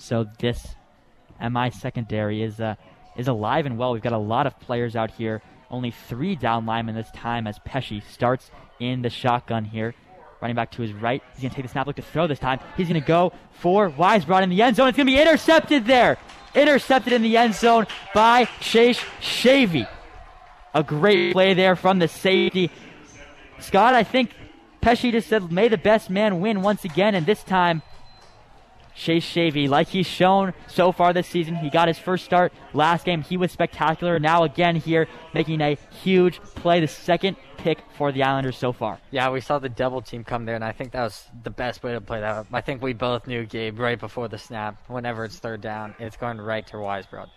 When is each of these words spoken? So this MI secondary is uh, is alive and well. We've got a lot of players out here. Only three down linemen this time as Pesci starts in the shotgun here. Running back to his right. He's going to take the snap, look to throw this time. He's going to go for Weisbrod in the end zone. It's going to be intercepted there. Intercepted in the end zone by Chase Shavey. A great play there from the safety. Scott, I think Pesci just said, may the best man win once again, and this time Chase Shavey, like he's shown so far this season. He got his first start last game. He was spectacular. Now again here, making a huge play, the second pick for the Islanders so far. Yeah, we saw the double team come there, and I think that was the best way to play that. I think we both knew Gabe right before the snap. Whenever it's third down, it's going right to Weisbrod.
So 0.00 0.26
this 0.38 0.66
MI 1.40 1.70
secondary 1.70 2.42
is 2.42 2.58
uh, 2.60 2.74
is 3.16 3.28
alive 3.28 3.66
and 3.66 3.78
well. 3.78 3.92
We've 3.92 4.02
got 4.02 4.12
a 4.12 4.18
lot 4.18 4.46
of 4.46 4.58
players 4.58 4.96
out 4.96 5.10
here. 5.10 5.42
Only 5.70 5.90
three 5.90 6.34
down 6.34 6.66
linemen 6.66 6.94
this 6.94 7.10
time 7.12 7.46
as 7.46 7.58
Pesci 7.60 8.02
starts 8.02 8.50
in 8.80 9.02
the 9.02 9.10
shotgun 9.10 9.64
here. 9.64 9.94
Running 10.40 10.56
back 10.56 10.70
to 10.72 10.82
his 10.82 10.92
right. 10.92 11.22
He's 11.34 11.42
going 11.42 11.50
to 11.50 11.56
take 11.56 11.66
the 11.66 11.70
snap, 11.70 11.86
look 11.86 11.96
to 11.96 12.02
throw 12.02 12.26
this 12.26 12.38
time. 12.38 12.60
He's 12.76 12.88
going 12.88 13.00
to 13.00 13.06
go 13.06 13.32
for 13.52 13.90
Weisbrod 13.90 14.42
in 14.42 14.48
the 14.48 14.62
end 14.62 14.76
zone. 14.76 14.88
It's 14.88 14.96
going 14.96 15.06
to 15.06 15.12
be 15.12 15.20
intercepted 15.20 15.84
there. 15.84 16.16
Intercepted 16.54 17.12
in 17.12 17.22
the 17.22 17.36
end 17.36 17.54
zone 17.54 17.86
by 18.14 18.46
Chase 18.58 18.98
Shavey. 19.20 19.86
A 20.72 20.82
great 20.82 21.32
play 21.32 21.52
there 21.52 21.76
from 21.76 21.98
the 21.98 22.08
safety. 22.08 22.70
Scott, 23.58 23.94
I 23.94 24.02
think 24.02 24.32
Pesci 24.82 25.12
just 25.12 25.28
said, 25.28 25.52
may 25.52 25.68
the 25.68 25.76
best 25.76 26.08
man 26.08 26.40
win 26.40 26.62
once 26.62 26.84
again, 26.84 27.14
and 27.14 27.26
this 27.26 27.44
time 27.44 27.82
Chase 29.00 29.24
Shavey, 29.24 29.66
like 29.66 29.88
he's 29.88 30.06
shown 30.06 30.52
so 30.66 30.92
far 30.92 31.14
this 31.14 31.26
season. 31.26 31.56
He 31.56 31.70
got 31.70 31.88
his 31.88 31.98
first 31.98 32.22
start 32.22 32.52
last 32.74 33.06
game. 33.06 33.22
He 33.22 33.38
was 33.38 33.50
spectacular. 33.50 34.18
Now 34.18 34.42
again 34.42 34.76
here, 34.76 35.08
making 35.32 35.62
a 35.62 35.78
huge 36.02 36.38
play, 36.54 36.80
the 36.80 36.86
second 36.86 37.38
pick 37.56 37.78
for 37.96 38.12
the 38.12 38.22
Islanders 38.22 38.58
so 38.58 38.74
far. 38.74 38.98
Yeah, 39.10 39.30
we 39.30 39.40
saw 39.40 39.58
the 39.58 39.70
double 39.70 40.02
team 40.02 40.22
come 40.22 40.44
there, 40.44 40.54
and 40.54 40.64
I 40.64 40.72
think 40.72 40.92
that 40.92 41.02
was 41.02 41.26
the 41.42 41.50
best 41.50 41.82
way 41.82 41.92
to 41.92 42.00
play 42.02 42.20
that. 42.20 42.46
I 42.52 42.60
think 42.60 42.82
we 42.82 42.92
both 42.92 43.26
knew 43.26 43.46
Gabe 43.46 43.78
right 43.78 43.98
before 43.98 44.28
the 44.28 44.38
snap. 44.38 44.76
Whenever 44.88 45.24
it's 45.24 45.38
third 45.38 45.62
down, 45.62 45.94
it's 45.98 46.18
going 46.18 46.38
right 46.38 46.66
to 46.66 46.76
Weisbrod. 46.76 47.28